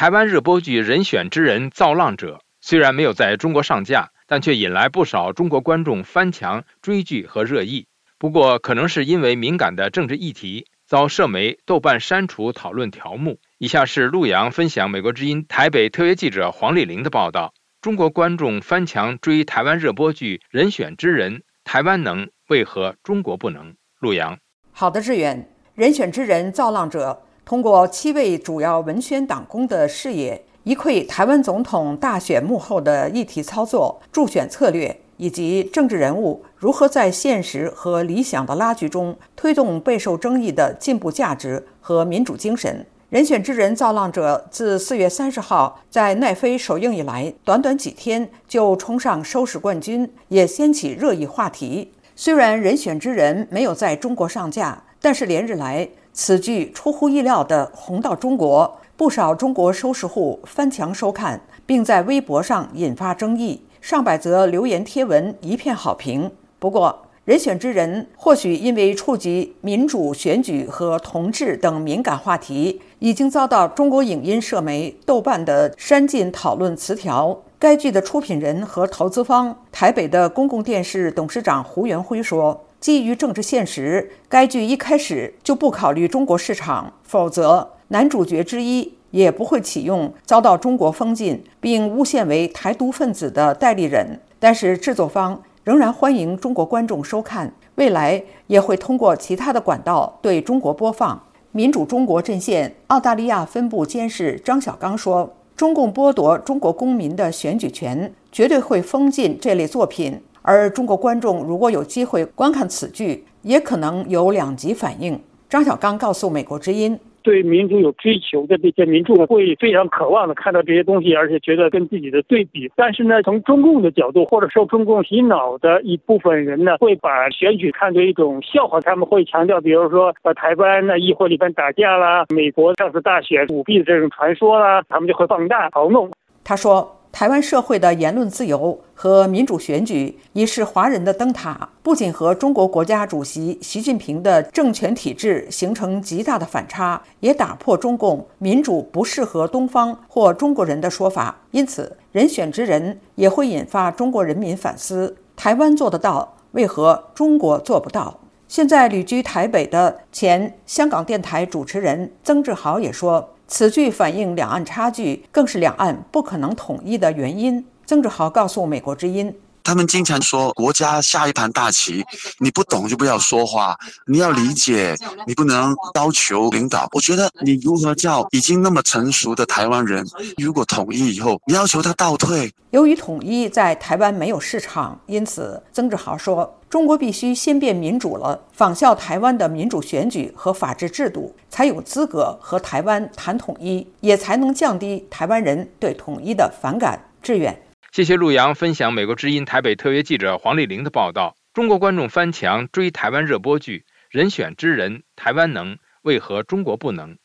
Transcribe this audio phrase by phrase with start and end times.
[0.00, 7.86] 台湾热播剧《人选之人造浪者》虽然没有在中国上架，但却引来不少中国观众翻墙追剧和热议。
[8.18, 13.40] 不过，可能是因为敏感的政治议题，遭社媒豆瓣删除讨论条目。
[13.58, 23.74] 以下是陆阳分享美国之音台北特约记者黄丽玲的报道：中国观众翻墙追台湾热播剧《人选之人》，台湾能，为何中国不能？
[23.98, 24.38] 陆阳，
[24.72, 25.46] 好的，志远，
[25.78, 27.22] 《人选之人造浪者》。
[27.44, 42.86] 通过七位主要文宣党工的视野，一窥台湾总统大选幕后的议题操作、助选策略，以及政治人物如何在现实和理想的拉锯中推动备受争议的进步价值和民主精神。
[43.08, 51.92] 人选之人造浪者自四月三十号在奈飞首映以来，短短几天就冲上收视冠军，也掀起热议话题。
[52.14, 55.88] 虽然人选之人没有在中国上架，但是连日来。
[56.22, 66.30] 此剧出乎意料地红到中国，不少中国收视户翻墙收看，并在微博上引发争议，上百则留言贴文一片好评。
[66.58, 77.40] 不过，人选之人或许因为触及民主选举和同志等敏感话题，已经遭到中国影音社媒豆瓣的删禁讨论词条。
[77.58, 82.66] 该剧的出品人和投资方台北的公共电视董事长胡元辉说。
[82.80, 94.18] 基于政治现实，该剧一开始就不考虑中国市场，否则男主角之一也不会启用遭到中国封禁并诬陷为台独分子的代理人。
[94.38, 101.22] 但是制作方仍然欢迎中国观众收看，未来也会通过其他的管道对中国播放。
[101.52, 115.16] 民主中国阵线澳大利亚分部监事张小刚说：“中共剥夺中国公民的选举权，绝对会封禁这类作品。”而中国观众如果有机会观看此剧，也可能有两极反应。
[115.48, 122.68] 张小刚告诉《美国之音》，对民主有追求的这些民众会非常渴望的看到这些东西，而且觉得跟自己的对比。
[122.74, 128.80] 但是呢，从中共的角度，或者受中共洗脑的一部分人呢，会把选举看作一种笑话。
[128.80, 136.10] 他们会强调，比如说，呃，台湾呢议会里边打架啦，美国上次大选舞弊的这种传说啦，他们就会放大嘲弄。
[136.42, 136.96] 他说。
[137.12, 151.36] 台湾社会的言论自由和民主选举已是华人的灯塔，不仅和中国国家主席习近平的政权体制形成极大的反差，也打破中共民主不适合东方或中国人的说法。
[151.50, 158.20] 因此，人选之人也会引发中国人民反思：台湾做得到，为何中国做不到？
[158.46, 163.30] 现在旅居台北的前香港电台主持人曾志豪也说。
[163.52, 167.66] 此句反映两岸差距，更是两岸不可能统一的原因。
[167.84, 169.28] 曾志豪告诉《美国之音》。
[169.64, 172.04] 他们经常说国家下一盘大棋，
[172.38, 174.96] 你不懂就不要说话，你要理解，
[175.26, 176.88] 你不能要求领导。
[176.92, 180.06] 我觉得你如何叫已经那么成熟的台湾人，
[180.38, 182.52] 如果统一以后，你要求他倒退？
[182.70, 197.06] 由于统一在台湾没有市场，因此曾志豪说，中国必须先变民主了，仿效台湾的民主选举和法治制度，才有资格和台湾谈统一，也才能降低台湾人对统一的反感。
[197.20, 197.60] 志愿。
[197.90, 201.34] 谢谢陆阳分享美国之音台北特约记者黄丽玲的报道。
[201.52, 203.78] 中国观众翻墙追台湾热播剧
[204.08, 207.16] 《人选之人》，台湾能，为何中国不能？